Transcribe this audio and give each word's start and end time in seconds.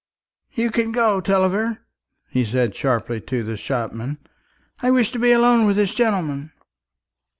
"You 0.53 0.71
can 0.71 0.91
go, 0.91 1.21
Tulliver," 1.21 1.77
he 2.27 2.43
said 2.43 2.73
sharply 2.73 3.21
to 3.21 3.43
the 3.43 3.55
shopman. 3.55 4.17
"I 4.81 4.89
wish 4.89 5.11
to 5.11 5.19
be 5.19 5.31
alone 5.31 5.67
with 5.67 5.75
this 5.75 5.93
gentleman." 5.93 6.53